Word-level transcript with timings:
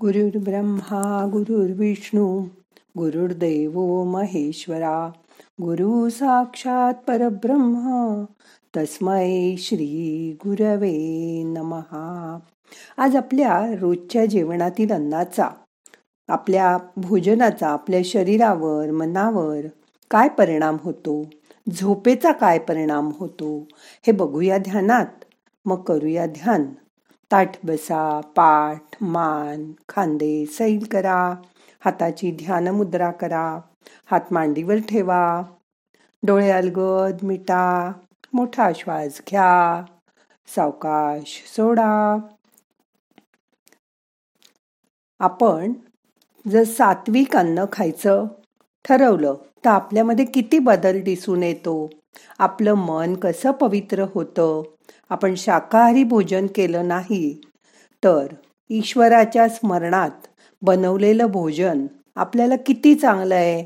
गुरुर्ब्रह्मा 0.00 1.28
गुरुर्विष्णू 1.32 2.40
गुरुर्देव 2.98 4.04
महेश्वरा 4.04 5.10
गुरु 5.62 6.08
साक्षात 6.08 6.94
परब्रह्म 7.08 8.24
तस्मै 8.76 9.56
श्री 9.58 10.32
गुरवे 10.44 11.42
नमहा 11.42 12.38
आज 12.96 13.16
आपल्या 13.16 13.66
रोजच्या 13.80 14.26
जेवणातील 14.26 14.92
अन्नाचा 14.92 15.48
आपल्या 16.28 16.78
भोजनाचा 16.96 17.68
आपल्या 17.68 18.00
शरीरावर 18.04 18.90
मनावर 18.90 19.66
काय 20.10 20.28
परिणाम 20.28 20.76
होतो? 20.82 21.30
झोपेचा 21.72 22.32
काय 22.32 22.58
परिणाम 22.58 23.10
होतो? 23.18 23.68
हे 24.06 24.12
बघूया 24.12 24.58
ध्यानात. 24.58 25.24
मग 25.64 25.82
करूया 25.82 26.26
ध्यान. 26.26 26.64
ताठ 27.32 27.66
बसा 27.66 28.20
पाठ 28.20 28.82
मान 29.00 29.72
खांदे 29.88 30.46
सैल 30.46 30.86
करा. 30.90 31.34
हाताची 31.84 32.30
ध्यान 32.30 32.68
मुद्रा 32.68 33.10
करा. 33.10 33.60
हात 34.10 34.20
मांडीवर 34.30 34.76
ठेवा. 34.88 35.42
डोळे 36.22 36.50
अलगद 36.50 37.16
मिटा. 37.22 37.92
मोठा 38.32 38.70
श्वास 38.74 39.20
घ्या. 39.30 39.82
सावकाश 40.46 41.44
सोडा. 41.56 42.18
आपण 45.18 45.72
जर 46.50 46.64
सात्विक 46.64 47.36
अन्न 47.36 47.64
खायचं 47.72 48.24
ठरवलं 48.84 49.34
तर 49.64 49.70
आपल्यामध्ये 49.70 50.24
किती 50.24 50.58
बदल 50.58 51.00
दिसून 51.02 51.42
येतो? 51.42 51.90
आपलं 52.38 52.74
मन 52.74 53.14
कसं 53.14 53.50
पवित्र 53.50 54.04
होतं? 54.14 54.62
आपण 55.10 55.34
शाकाहारी 55.34 56.04
भोजन 56.04 56.46
केलं 56.46 56.88
नाही 56.88 57.40
तर 58.04 58.26
ईश्वराच्या 58.70 59.48
स्मरणात 59.48 60.26
बनवलेलं 60.62 61.26
भोजन 61.26 61.86
आपल्याला 62.16 62.56
किती 62.56 62.94
चांगलं 62.94 63.34
आहे? 63.34 63.64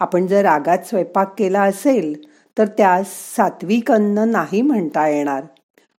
आपण 0.00 0.26
जर 0.26 0.42
रागात 0.42 0.78
स्वयंपाक 0.78 1.34
केला 1.38 1.62
असेल 1.62 2.14
तर 2.58 2.66
त्यास 2.66 3.06
सात्विक 3.36 3.92
अन्न 3.92 4.18
नाही 4.18 4.62
म्हणता 4.62 5.08
येणार. 5.08 5.44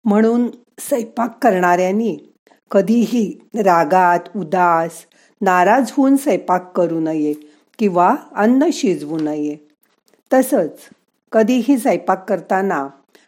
म्हणून 0.05 0.49
स्वयंपाक 0.81 1.39
करणाऱ्यांनी 1.43 2.17
कधीही 2.71 3.39
रागात 3.55 4.37
उदास 4.37 4.91
नाराज 5.41 5.93
होऊन 5.97 6.17
स्वयंपाक 6.17 6.77
करू 6.77 7.01
नये 7.01 7.33
किंवा 7.79 8.15
अन्न 8.35 8.69
शिजवू 8.73 9.19
नये. 9.19 9.57
तसंच 10.33 10.89
कधीही 11.33 11.79
स्वयंपाक 11.79 12.29
करताना 12.29 12.87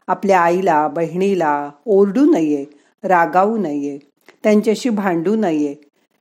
आपल्या 0.09 0.41
आईला 0.41 0.89
बहिणीला 0.89 1.71
ओरडू 1.87 2.25
नये 2.33 2.65
रागावू 3.05 3.57
नये 3.57 3.99
त्यांच्याशी 4.43 4.89
भांडू 4.89 5.37
नये. 5.37 5.75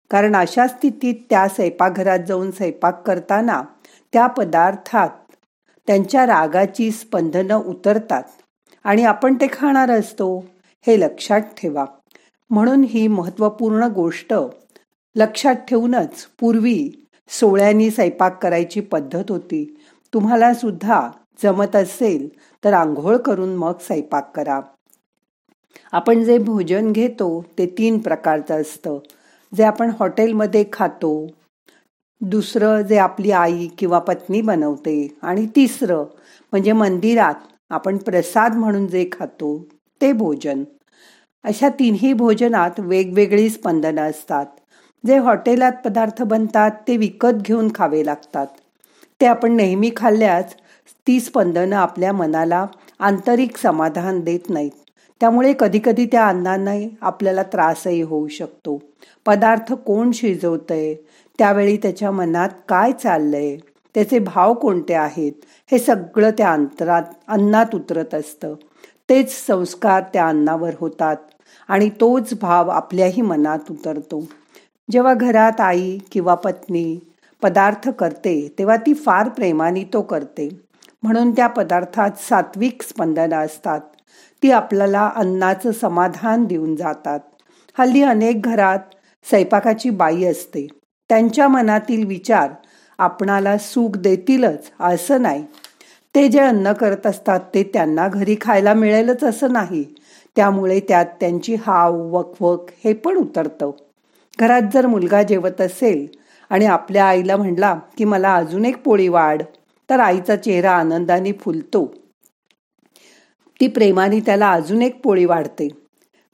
कारण 0.09 0.35
अशा 0.35 0.67
स्थितीत 0.67 1.15
त्या 1.29 1.47
स्वयंपाकघरात 1.47 2.19
जाऊन 2.27 2.51
स्वयंपाक 2.51 3.01
करताना 3.07 3.61
त्या 4.13 4.27
पदार्थात 4.27 5.09
त्यांच्या 5.87 6.25
रागाची 6.25 6.91
स्पंदनं 6.91 7.55
उतरतात 7.55 8.23
आणि 8.83 9.03
आपण 9.03 9.35
ते 9.35 9.47
खाणार 9.53 9.91
असतो 9.91 10.45
हे 10.87 10.99
लक्षात 10.99 11.41
ठेवा. 11.41 11.85
म्हणून 12.49 12.83
ही 12.83 13.07
महत्त्वपूर्ण 13.07 13.83
गोष्ट 13.83 14.33
लक्षात 15.15 15.55
ठेवूनच 15.55 16.27
पूर्वी 16.39 16.89
सोळ्यांनी 17.29 17.91
स्वयंपाक 17.91 18.43
करायची 18.43 18.79
पद्धत 18.81 19.31
होती. 19.31 19.81
तुम्हाला 20.13 20.53
सुद्धा 20.53 21.09
जमत 21.43 21.75
असेल 21.75 22.27
तर 22.63 22.73
आंघोळ 22.73 23.17
करून 23.17 23.55
मग 23.55 23.77
स्वयंपाक 23.81 24.35
करा. 24.35 24.59
आपण 25.91 26.23
जे 26.23 26.37
भोजन 26.37 26.91
घेतो 26.91 27.45
ते 27.57 27.65
तीन 27.65 27.97
प्रकारचं 27.97 28.61
असतं. 28.61 28.99
जे 29.55 29.63
आपण 29.63 29.91
हॉटेलमध्ये 29.99 30.63
खातो 30.73 31.27
दुसरं 32.21 32.81
जे 32.81 32.97
आपली 32.97 33.31
आई 33.31 33.67
किंवा 33.77 33.99
पत्नी 33.99 34.41
बनवते 34.41 35.17
आणि 35.21 35.45
तिसरं 35.45 36.03
म्हणजे 36.51 36.71
मंदिरात 36.71 37.35
आपण 37.69 37.97
प्रसाद 37.97 38.55
म्हणून 38.55 38.87
जे 38.87 39.09
खातो 39.11 39.67
ते 40.01 40.11
भोजन. 40.13 40.63
अशा 41.43 41.69
तिन्ही 41.69 42.13
भोजनात 42.13 42.79
वेगवेगळी 42.79 43.49
स्पंदनं 43.49 44.09
असतात. 44.09 44.45
जे 45.05 45.17
हॉटेलात 45.17 45.71
पदार्थ 45.85 46.21
बनतात 46.23 46.71
ते 46.87 46.97
विकत 46.97 47.41
घेऊन 47.41 47.67
खावे 47.75 48.05
लागतात. 48.05 48.47
ते 49.21 49.25
आपण 49.25 49.55
नेहमी 49.55 49.91
खाल्ल्यास 49.97 50.55
ती 51.07 51.19
स्पंदनं 51.19 51.75
आपल्या 51.75 52.13
मनाला 52.13 52.65
आंतरिक 52.99 53.57
समाधान 53.57 54.19
देत 54.19 54.49
नाहीत. 54.49 54.71
त्यामुळे 55.19 55.53
कधीकधी 55.59 56.05
त्या 56.05 56.27
अन्नाने 56.27 56.97
आपल्याला 57.01 57.43
त्रासही 57.43 58.01
होऊ 58.01 58.27
शकतो. 58.27 58.81
पदार्थ 59.25 59.73
कोण 59.73 60.11
शिजवतंय? 60.11 60.95
त्यावेळी 61.37 61.77
त्याच्या 61.77 62.11
मनात 62.11 62.49
काय 62.69 62.91
चाललंय? 62.91 63.57
त्याचे 63.95 64.19
भाव 64.19 64.53
कोणते 64.53 64.93
आहेत? 64.93 65.31
हे 65.71 65.79
सगळं 65.79 66.29
त्या 66.29 66.51
अंतरात 66.51 67.03
अन्नात 67.27 67.75
उतरत 67.75 68.15
असतं. 68.15 68.55
तेच 69.09 69.45
संस्कार 69.47 70.03
त्या 70.13 70.27
अन्नावर 70.27 70.71
होतात 70.79 71.17
आणि 71.67 71.89
तोच 71.89 72.33
भाव 72.41 72.69
आपल्याही 72.69 73.21
मनात 73.21 73.59
उतरतो. 73.71 74.27
जेव्हा 74.91 75.13
घरात 75.13 75.61
आई 75.61 75.97
किंवा 76.11 76.35
पत्नी 76.35 76.99
पदार्थ 77.41 77.89
करते 77.89 78.55
तेव्हा 78.59 78.75
ती 78.75 78.93
फार 78.93 79.29
प्रेमाने 79.29 79.83
तो 79.83 80.01
करते. 80.01 80.66
म्हणून 81.03 81.31
त्या 81.31 81.47
पदार्थात 81.47 82.11
सात्विक 82.29 82.81
स्पंदनं 82.81 83.35
असतात. 83.35 83.79
ती 84.43 84.51
आपल्याला 84.51 85.11
अन्नाचं 85.15 85.71
समाधान 85.71 86.45
देऊन 86.45 86.75
जातात. 86.75 87.19
हल्ली 87.79 88.03
अनेक 88.03 88.41
घरात 88.41 88.79
स्वयंपाकाची 89.29 89.89
बाई 89.89 90.23
असते. 90.23 90.67
त्यांच्या 91.09 91.47
मनातील 91.47 92.07
विचार 92.07 92.51
आपणाला 92.97 93.57
सुख 93.57 93.97
देतीलच 93.97 94.71
असं 94.79 95.21
नाही. 95.21 95.45
ते 96.15 96.27
जे 96.27 96.39
अन्न 96.39 96.73
करत 96.73 97.07
असतात 97.07 97.39
ते 97.53 97.63
त्यांना 97.63 98.07
घरी 98.07 98.35
खायला 98.41 98.73
मिळेलच 98.73 99.23
असं 99.23 99.53
नाही. 99.53 99.83
त्यामुळे 100.35 100.79
त्यात 100.79 101.05
त्यांची 101.05 101.55
हाव 101.55 101.95
वकवक 101.97 102.69
हे 102.83 102.93
पण 102.93 103.15
उतरतं. 103.15 103.71
घरात 104.39 104.61
जर 104.73 104.87
मुलगा 104.87 105.23
जेवत 105.23 105.61
असेल 105.61 106.07
आणि 106.49 106.65
आपल्या 106.65 107.05
आईला 107.05 107.37
म्हणला 107.37 107.79
की 107.97 108.05
मला 108.05 108.35
अजून 108.35 108.65
एक 108.65 108.83
पोळी 108.83 109.07
वाढ. 109.07 109.41
तर 109.89 109.99
आईचा 109.99 110.35
चेहरा 110.35 110.71
आनंदाने 110.71 111.31
फुलतो. 111.31 111.85
ती 113.61 113.67
प्रेमाने 113.67 114.19
त्याला 114.19 114.51
अजून 114.51 114.81
एक 114.81 115.01
पोळी 115.01 115.25
वाढते. 115.25 115.67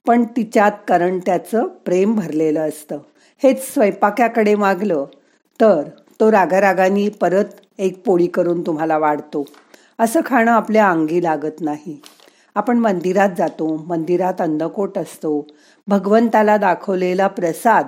पण 0.08 0.24
तिच्यात 0.24 0.72
कारण 0.88 1.20
त्याचं 1.20 1.68
प्रेम 1.68 2.16
भरलेलं 2.16 2.60
असतं. 2.60 2.98
हेच 3.44 3.74
स्वयंपाकाकडे 3.74 4.56
मागलं 4.56 5.06
तर 5.62 5.82
तो 6.20 6.32
रागारागानी 6.32 7.10
परत 7.10 7.46
एक 7.78 8.06
पोळी 8.06 8.28
करून 8.28 8.62
तुम्हाला 8.62 8.98
वाढतो. 8.98 9.46
असं 10.00 10.20
खाणं 10.26 10.52
आपल्या 10.52 10.90
अंगी 10.90 11.24
लागत 11.24 11.62
नाही. 11.62 12.02
आपण 12.56 12.78
मंदिरात 12.78 13.30
जातो. 13.38 13.86
मंदिरात 13.88 14.42
अन्नकोट 14.42 14.98
असतो. 14.98 15.48
भगवंताला 15.88 16.58
दाखवलेला 16.58 17.28
प्रसाद 17.28 17.88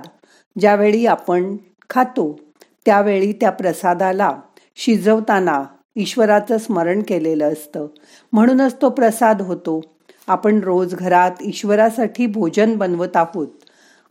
ज्यावेळी 0.59 1.05
आपण 1.05 1.57
खातो 1.89 2.39
त्यावेळी 2.85 3.33
त्या 3.33 3.49
प्रसादाला 3.49 4.31
शिजवताना 4.75 5.63
ईश्वराचं 5.95 6.57
स्मरण 6.57 7.01
केलेलं 7.01 7.53
असतं. 7.53 7.87
म्हणूनच 8.33 8.81
तो 8.81 8.89
प्रसाद 8.89 9.41
होतो. 9.41 9.81
आपण 10.27 10.59
रोज 10.59 10.95
घरात 10.95 11.31
ईश्वरासाठी 11.41 12.27
भोजन 12.27 12.77
बनवत 12.77 13.17
आहोत. 13.17 13.47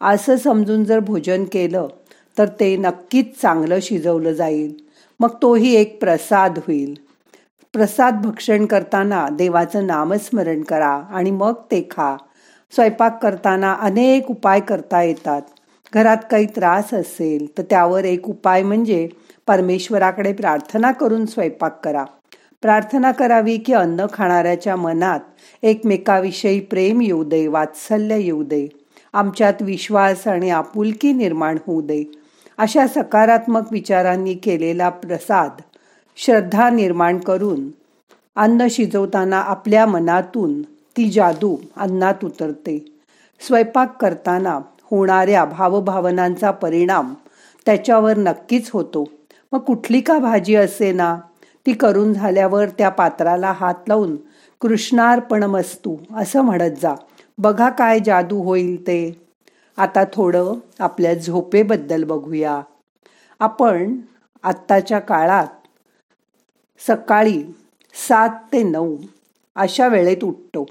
असं 0.00 0.36
समजून 0.36 0.84
जर 0.84 0.98
भोजन 0.98 1.44
केलं 1.44 1.88
तर 2.38 2.48
ते 2.60 2.76
नक्कीच 2.76 3.40
चांगलं 3.40 3.78
शिजवलं 3.82 4.32
जाईल. 4.32 4.74
मग 5.20 5.28
तोही 5.42 5.74
एक 5.74 6.00
प्रसाद 6.00 6.58
होईल. 6.58 6.94
प्रसाद 7.72 8.26
भक्षण 8.26 8.66
करताना 8.66 9.28
देवाचं 9.28 9.86
नामस्मरण 9.86 10.62
करा 10.62 11.02
आणि 11.10 11.30
मग 11.30 11.52
ते 11.52 11.88
खा. 11.90 12.16
स्वयंपाक 12.72 13.22
करताना 13.22 13.72
अनेक 13.72 14.30
उपाय 14.30 14.60
करता 14.60 15.02
येतात. 15.02 15.42
घरात 15.94 16.16
काही 16.30 16.46
त्रास 16.46 16.94
असेल 16.94 17.58
तर 17.58 17.62
त्यावर 17.62 18.04
एक 18.04 18.28
उपाय 18.28 18.62
म्हणजे 18.62 19.08
परमेश्वराकडे 19.46 20.32
प्रार्थना 20.32 20.92
करून 20.92 21.26
स्वयंपाक 21.26 21.84
करा. 21.84 22.04
प्रार्थना 22.62 23.12
करावी 23.12 23.56
की 23.56 23.72
अन्न 23.72 24.06
खाणाऱ्याच्या 24.12 24.76
मनात 24.76 25.20
एकमेकाविषयी 25.62 26.60
प्रेम 26.60 27.00
येऊ 27.00 27.24
दे 27.24 27.46
वात्सल्य 27.46 28.22
येऊ 28.22 28.42
दे. 28.42 28.68
आमच्यात 29.12 29.54
विश्वास 29.60 30.28
आणि 30.28 30.50
आपुलकी 30.50 31.12
निर्माण 31.12 31.56
होऊ 31.66 31.80
दे. 31.80 32.04
अशा 32.58 32.86
सकारात्मक 32.86 33.72
विचारांनी 33.72 34.34
केलेला 34.34 34.88
प्रसाद 34.88 35.50
श्रद्धा 36.16 36.70
निर्माण 36.70 37.18
करून 37.18 37.68
अन्न 38.36 38.66
शिजवताना 38.70 39.40
आपल्या 39.40 39.86
मनातून 39.86 40.62
ती 40.62 41.10
जादू 41.10 41.56
अन्नात 41.76 42.24
उतरते. 42.24 42.98
स्वयंपाक 43.40 44.02
करताना 44.02 44.60
होणाऱ्या 44.82 45.44
भावभावनांचा 45.44 46.50
परिणाम 46.50 47.14
त्याच्यावर 47.66 48.16
नक्कीच 48.16 48.70
होतो. 48.70 49.04
मग 49.54 49.60
कुठली 49.60 50.00
का 50.00 50.18
भाजी 50.18 50.54
असे 50.54 50.92
ना 50.92 51.16
ती 51.66 51.72
करून 51.72 52.12
झाल्यावर 52.12 52.68
त्या 52.68 52.88
पात्राला 52.88 53.52
हात 53.52 53.74
लावून 53.88 54.16
कृष्णार्पणमस्तू 54.60 55.96
असं 56.16 56.42
म्हणत 56.42 56.70
जा. 56.82 56.94
बघा 57.38 57.70
काय 57.70 58.00
जादू 58.00 58.42
होईल 58.42 58.86
ते. 58.86 59.24
आता 59.76 60.04
थोडं 60.12 60.54
आपल्या 60.80 61.14
झोपेबद्दल 61.14 62.04
बघूया. 62.04 62.60
आपण 63.40 63.96
आत्ताच्या 64.42 64.98
काळात 64.98 65.46
सकाळी 66.86 67.42
सात 68.08 68.28
ते 68.52 68.62
नऊ 68.62 68.96
अशा 69.56 69.88
वेळेत 69.88 70.24
उठतो. 70.24 70.66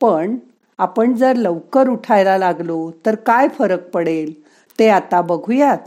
पण 0.00 0.36
आपण 0.78 1.14
जर 1.14 1.36
लवकर 1.36 1.88
उठायला 1.88 2.38
लागलो 2.38 2.90
तर 3.06 3.14
काय 3.14 3.48
फरक 3.48 3.90
पडेल? 3.90 4.42
ते 4.78 4.88
आता 4.88 5.20
बघूयात. 5.20 5.78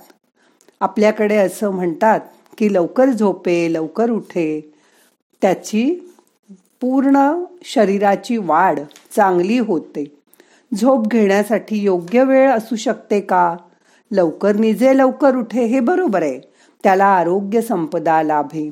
आपल्याकडे 0.81 1.35
असं 1.35 1.69
म्हणतात 1.69 2.19
की 2.57 2.73
लवकर 2.73 3.05
झोपे 3.05 3.73
लवकर 3.73 4.09
उठे. 4.09 4.73
त्याची 5.41 6.13
पूर्ण 6.81 7.43
शरीराची 7.63 8.37
वाढ 8.37 8.79
चांगली 9.15 9.59
होते. 9.59 10.17
झोप 10.73 11.07
घेण्यासाठी 11.07 11.77
योग्य 11.77 12.23
वेळ 12.23 12.51
असू 12.51 12.75
शकते 12.75 13.21
का? 13.21 13.55
लवकर 14.11 14.55
निजे 14.55 14.97
लवकर 14.97 15.35
उठे 15.35 15.63
हे 15.65 15.79
बरोबर 15.79 16.21
आहे. 16.21 16.39
त्याला 16.83 17.05
आरोग्य 17.05 17.61
संपदा 17.61 18.23
लाभे. 18.23 18.71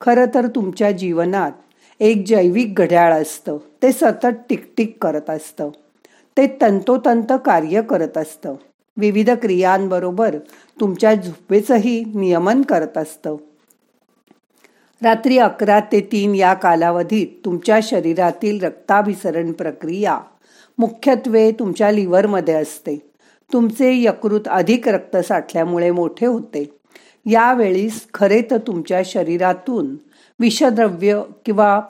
खरं 0.00 0.24
तर 0.34 0.46
तुमच्या 0.46 0.92
जीवनात 0.92 1.52
एक 2.00 2.24
जैविक 2.26 2.74
घड्याळ 2.74 3.22
असतं. 3.22 3.56
ते 3.82 3.92
सतत 3.92 4.26
टिकटिक 4.48 4.96
करत 5.02 5.30
असतं. 5.30 5.68
ते 6.36 6.58
तंतोतंत 6.60 7.32
कार्य 7.44 7.82
करत 7.82 8.18
असतं. 8.18 8.54
विविध 8.96 9.30
क्रियांबरोबर 9.30 10.36
तुमच्या 10.80 11.14
झोपेचंही 11.14 12.04
नियमन 12.14 12.62
करत 12.62 12.98
असतं. 12.98 13.36
रात्री 15.02 15.38
अकरा 15.38 15.80
ते 15.80 16.00
तीन 16.00 16.34
या 16.34 16.54
कालावधीत 16.54 17.26
तुमच्या 17.44 17.78
शरीरातील 17.82 18.64
रक्ताभिसरण 18.64 19.52
प्रक्रिया 19.52 20.20
मुख्यत्वे 20.78 21.50
तुमच्या 21.50 21.90
लिव्हरमध्ये 21.90 22.54
असते. 22.54 23.10
तुमचे 23.52 24.02
यकृत 24.02 24.40
अधिक 24.46 24.88
रक्त 24.88 25.16
साठल्यामुळे 25.16 25.90
मोठे 25.90 26.26
होते. 26.26 26.70
यावेळीस 27.26 28.06
खरे 28.14 28.42
तर 28.42 28.56
तुमच्या 28.56 29.02
शरीरातून 29.04 29.96
विषद्रव्य 30.40 31.22
किंवा 31.44 31.80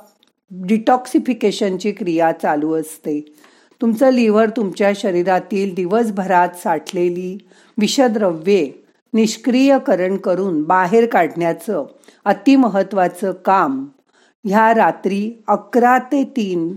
डिटॉक्सिफिकेशनची 0.50 1.92
क्रिया 1.92 2.32
चालू 2.32 2.74
असते. 2.74 3.24
तुमचं 3.80 4.10
लिव्हर 4.10 4.50
तुमच्या 4.50 4.92
शरीरातील 4.96 5.74
दिवसभरात 5.74 6.56
साठलेली 6.62 7.38
विषद्रव्ये 7.78 8.70
निष्क्रियकरण 9.12 10.16
करून 10.16 10.62
बाहेर 10.62 11.06
काढण्याचं 11.06 11.84
अतिमहत्वाचं 12.24 13.32
काम 13.32 13.86
ह्या 14.44 14.74
रात्री 14.74 15.32
अकरा 15.48 15.98
ते 15.98 16.24
तीन 16.24 16.76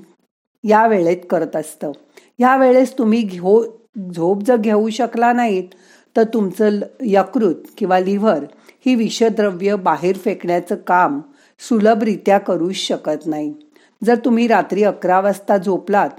या 0.64 0.88
वेळेत 0.88 1.18
करत 1.30 1.56
असतं. 1.56 1.92
ह्या 2.40 2.56
वेळेस 2.58 2.98
तुम्ही 2.98 3.22
घेऊ 3.22 3.64
झोप 4.14 4.44
जर 4.44 4.56
घेऊ 4.56 4.90
शकला 4.90 5.34
नाहीत 5.34 5.70
तर 6.16 6.24
तुमचं 6.24 6.80
यकृत 7.02 7.56
किंवा 7.78 8.00
लिव्हर 8.00 8.44
ही 8.86 8.96
विषद्रव्य 8.96 9.76
बाहेर 9.76 10.18
फेकण्याचं 10.18 10.76
काम 10.76 11.20
सुलभरित्या 11.60 12.38
करू 12.38 12.72
शकत 12.72 13.26
नाही. 13.26 13.54
जर 14.04 14.16
तुम्ही 14.16 14.48
रात्री 14.48 14.84
अकरा 14.84 15.20
वाजता 15.20 15.58
झोपलात 15.58 16.10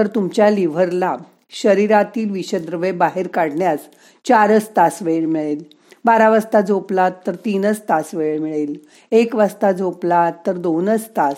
तर 0.00 0.06
तुमच्या 0.06 0.50
लिव्हरला 0.50 1.16
शरीरातील 1.50 2.30
विषद्रव्ये 2.30 2.92
बाहेर 2.92 3.26
काढण्यास 3.26 3.78
चारच 4.24 4.70
तास 4.76 4.98
वेळ 5.00 5.26
मिळेल. 5.26 5.64
बारा 6.04 6.30
वाजता 6.30 6.60
झोपलात 6.60 7.10
तर 7.26 7.34
तीनच 7.34 7.80
तास 7.80 8.14
वेळ 8.14 8.38
मिळेल. 8.38 8.76
एक 9.12 9.34
वाजता 9.34 9.72
झोपलात 9.72 10.32
तर 10.46 10.52
दोनच 10.52 11.08
तास. 11.16 11.36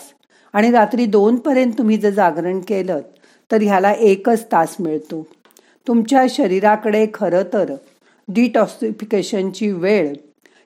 आणि 0.53 0.71
रात्री 0.71 1.05
दोनपर्यंत 1.05 1.71
तुम्ही 1.77 1.97
जर 1.97 2.09
जागरण 2.09 2.59
केलं 2.59 2.99
तर 3.51 3.61
ह्याला 3.61 3.91
एकच 3.91 4.45
तास 4.45 4.75
मिळतो. 4.79 5.27
तुमच्या 5.87 6.25
शरीराकडे 6.29 7.07
खरं 7.13 7.43
तर 7.53 7.73
डिटॉक्सिफिकेशनची 8.27 9.71
वेळ 9.71 10.13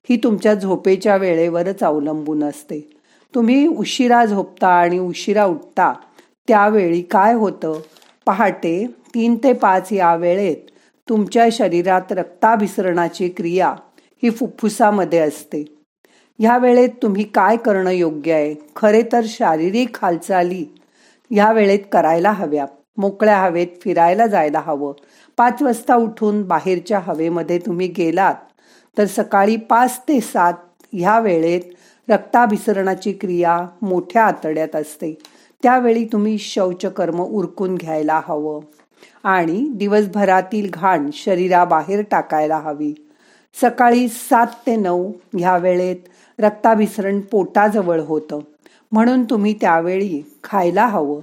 ही 0.10 0.18
तुमच्या 0.18 0.54
झोपेच्या 0.54 1.16
वेळेवरच 1.16 1.84
अवलंबून 1.84 2.44
असते. 2.44 2.92
तुम्ही 3.36 3.68
उशिरा 3.68 4.26
झोपता 4.26 4.68
आणि 4.68 5.00
उशिरा 5.00 5.46
उठता 5.46 5.94
त्यावेळी 6.48 7.02
काय 7.02 7.34
होतं? 7.34 7.80
पहाटे 8.26 8.86
तीन 9.14 9.36
ते 9.36 9.54
पाच 9.54 9.92
या 9.92 10.16
वेळेत 10.16 10.70
तुमच्या 11.08 11.48
शरीरात 11.52 12.12
रक्ताभिसरणाची 12.12 13.28
क्रिया 13.30 13.74
ही 14.24 14.30
फुफ्फुसामध्ये 14.30 15.20
असते. 15.20 15.64
ह्या 16.40 16.58
वेळेत 16.58 16.90
तुम्ही 17.02 17.24
काय 17.24 17.58
करणं 17.58 17.92
योग्य 17.92 18.34
आहे? 18.34 18.56
खरे 18.76 19.02
तर 19.12 19.22
शारीरिक 19.28 19.98
हालचाली 20.02 20.66
ह्या 21.32 21.52
वेळेत 21.52 21.80
करायला 21.92 22.32
हव्या. 22.32 22.66
मोकळ्या 22.98 23.38
हवेत 23.38 23.68
फिरायला 23.82 24.28
जायला 24.28 24.60
हवं. 24.60 24.94
पाच 25.38 25.62
वाजता 25.62 25.96
उठून 25.96 26.42
बाहेरच्या 26.44 27.00
हवेमध्ये 27.00 27.58
तुम्ही 27.60 27.88
गेलात 27.88 28.36
तर 28.98 29.06
सकाळी 29.06 29.56
पाच 29.56 30.00
ते 30.00 30.20
सात 30.22 30.54
ह्या 30.94 31.20
वेळेत 31.20 31.62
रक्ताभिसरणाची 32.08 33.12
क्रिया 33.12 33.58
मोठ्या 33.82 34.24
आतड्यात 34.24 34.76
असते. 34.76 35.18
त्यावेळी 35.64 36.06
तुम्ही 36.06 36.38
शौचकर्म 36.38 37.20
उरकून 37.20 37.76
घ्यायला 37.76 38.22
हवं. 38.26 38.62
आणि 39.24 39.70
दिवसभरातील 39.76 40.70
घाण 40.74 41.10
शरीराबाहेर 41.14 42.04
टाकायला 42.12 42.58
हवी. 42.58 42.94
सकाळी 43.62 44.08
सात 44.08 44.48
ते 44.48 44.76
नऊ 44.76 45.12
ह्या 45.38 45.58
वेळेत 45.58 45.96
रक्ताभिसरण 46.40 47.20
पोटाजवळ 47.20 48.00
होतं. 48.00 48.40
म्हणून 48.92 49.24
तुम्ही 49.24 49.54
त्यावेळी 49.54 50.36
खायला 50.44 50.86
हवं. 50.86 51.22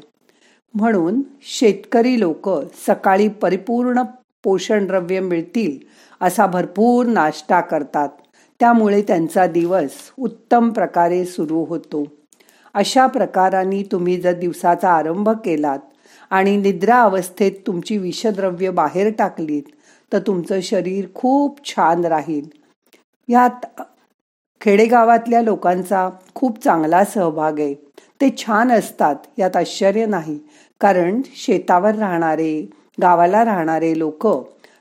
म्हणून 0.74 1.22
शेतकरी 1.42 2.20
लोक 2.20 2.50
सकाळी 2.86 3.28
परिपूर्ण 3.28 4.02
पोषणद्रव्य 4.44 5.20
मिळतील 5.20 5.78
असा 6.20 6.46
भरपूर 6.46 7.06
नाश्ता 7.06 7.60
करतात. 7.60 8.08
त्यामुळे 8.60 9.02
त्यांचा 9.02 9.46
दिवस 9.46 9.90
उत्तम 10.18 10.70
प्रकारे 10.70 11.24
सुरू 11.24 11.64
होतो. 11.64 12.04
अशा 12.74 13.06
प्रकाराने 13.06 13.82
तुम्ही 13.82 14.16
जर 14.20 14.32
दिवसाचा 14.32 14.90
आरंभ 14.90 15.28
केलात 15.44 15.78
आणि 16.30 16.56
निद्रा 16.56 17.00
अवस्थेत 17.02 17.52
तुमची 17.66 17.98
विषद्रव्य 17.98 18.70
बाहेर 18.70 19.10
टाकलीत 19.18 19.62
तर 20.12 20.18
तुमचं 20.18 20.60
शरीर 20.62 21.06
खूप 21.14 21.64
छान 21.64 22.04
राहील. 22.04 22.48
यात 23.28 23.66
खेडेगावातल्या 24.60 25.42
लोकांचा 25.42 26.08
खूप 26.34 26.62
चांगला 26.64 27.04
सहभाग 27.04 27.60
आहे. 27.60 27.74
ते 28.20 28.28
छान 28.38 28.72
असतात 28.72 29.16
यात 29.38 29.56
आश्चर्य 29.56 30.06
नाही. 30.06 30.38
कारण 30.80 31.20
शेतावर 31.36 31.94
राहणारे 31.94 32.60
गावाला 33.02 33.44
राहणारे 33.44 33.98
लोक 33.98 34.26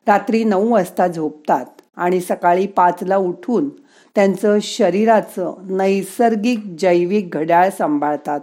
रात्री 0.07 0.44
नऊ 0.44 0.69
वाजता 0.69 1.07
झोपतात 1.07 1.81
आणि 1.96 2.19
सकाळी 2.22 2.68
पाचला 2.68 3.18
उठून 3.18 3.70
त्यांचं 4.15 4.58
शरीराचं 4.62 5.53
नैसर्गिक 5.77 6.60
जैविक 6.79 7.29
घड्याळ 7.29 7.70
सांभाळतात. 7.70 8.39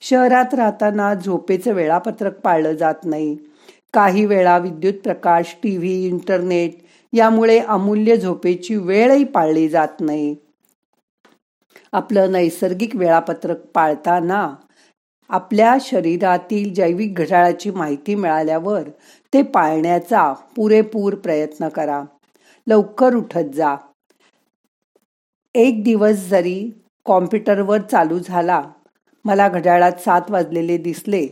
शहरात 0.00 0.54
राहताना 0.54 1.14
झोपेचं 1.14 1.72
वेळापत्रक 1.72 2.40
पाळलं 2.40 2.72
जात 2.72 2.94
नाही. 3.04 3.36
काही 3.94 4.26
वेळा 4.26 4.58
विद्युत 4.58 4.94
प्रकाश 5.04 5.56
टी 5.62 5.76
व्ही 5.76 6.06
इंटरनेट 6.06 6.74
यामुळे 7.12 7.58
अमूल्य 7.58 8.16
झोपेची 8.16 8.76
वेळही 8.76 9.24
पाळली 9.24 9.68
जात 9.68 10.00
नाही. 10.00 10.36
आपलं 11.92 12.32
नैसर्गिक 12.32 12.96
वेळापत्रक 12.96 13.66
पाळताना 13.74 14.54
आपल्या 15.28 15.76
शरीरातील 15.80 16.74
जैविक 16.74 17.14
घड्याळाची 17.14 17.70
माहिती 17.70 18.14
मिळाल्यावर 18.14 18.82
ते 19.34 19.42
पाळण्याचा 19.42 20.32
पुरेपूर 20.32 21.14
प्रयत्न 21.14 21.68
करा. 21.68 22.02
लवकर 22.66 23.14
उठत 23.14 23.54
जा. 23.54 23.76
एक 25.54 25.82
दिवस 25.84 26.28
जरी 26.28 26.70
कॉम्प्युटरवर 27.06 27.80
चालू 27.80 28.18
झाला 28.18 28.62
मला 29.24 29.48
घड्याळात 29.48 29.92
सात 30.04 30.30
वाजलेले 30.30 30.76
दिसले 30.76 31.26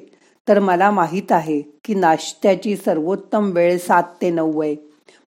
तर 0.49 0.59
मला 0.59 0.91
माहीत 0.91 1.33
आहे 1.33 1.61
की 1.85 1.95
नाश्त्याची 1.95 2.77
सर्वोत्तम 2.77 3.51
वेळ 3.53 3.77
सात 3.79 4.03
ते 4.23 4.31
नऊ 4.31 4.61
आहे. 4.63 4.77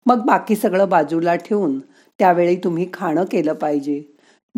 मग 0.06 0.26
बाकी 0.26 0.56
सगळं 0.56 0.90
बाजूला 0.90 1.36
ठेवून 1.36 1.80
त्यावेळी 2.20 2.56
तुम्ही 2.56 2.88
खाणं 2.94 3.24
केलं 3.24 3.54
पाहिजे. 3.54 4.02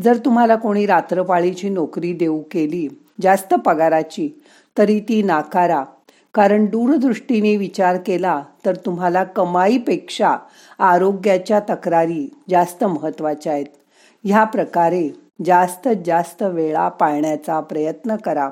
जर 0.03 0.17
तुम्हाला 0.17 0.55
कोणी 0.55 0.85
रात्रपाळीची 0.85 1.69
नोकरी 1.69 2.13
देऊ 2.13 2.41
केली 2.51 2.87
जास्त 3.21 3.53
पगाराची 3.53 4.29
तरी 4.77 4.99
ती 4.99 5.21
नाकारा. 5.23 5.83
कारण 6.33 6.65
दूरदृष्टीने 6.65 7.55
विचार 7.55 7.97
केला 7.97 8.41
तर 8.65 8.75
तुम्हाला 8.75 9.23
कमाईपेक्षा 9.23 10.35
आरोग्याच्या 10.79 11.59
तक्रारी 11.69 12.27
जास्त 12.49 12.83
महत्त्वाच्या 12.83 13.53
आहेत. 13.53 13.65
ह्या 14.25 14.43
प्रकारे 14.43 15.09
जास्तीत 15.45 15.95
जास्त 16.05 16.43
वेळा 16.43 16.89
पाळण्याचा 16.89 17.59
प्रयत्न 17.59 18.15
करा. 18.15 18.49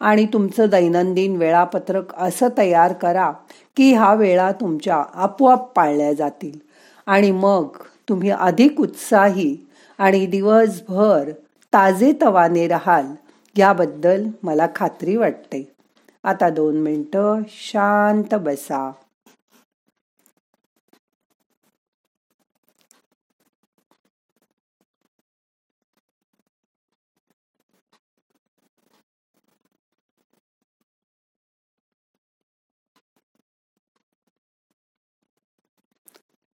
आणि 0.00 0.26
तुमचं 0.26 0.66
दैनंदिन 0.66 1.36
वेळापत्रक 1.36 2.14
असं 2.16 2.48
तयार 2.58 2.92
करा 2.92 3.32
की 3.76 3.94
हा 3.94 4.14
वेळा 4.14 4.52
तुमच्या 4.52 5.04
आपोआप 5.14 5.72
पाळल्या 5.72 6.12
जातील. 6.12 6.58
आणि 7.06 7.30
मग 7.30 7.66
तुम्ही 8.08 8.30
अधिक 8.30 8.80
उत्साही 8.80 9.56
आणि 9.98 10.26
दिवसभर 10.26 11.30
ताजेतवाने 11.72 12.68
राहाल 12.68 13.06
याबद्दल 13.56 14.26
मला 14.42 14.66
खात्री 14.76 15.16
वाटते. 15.16 15.72
आता 16.24 16.48
दोन 16.48 16.76
मिनटं 16.76 17.40
शांत 17.48 18.34
बसा. 18.34 18.92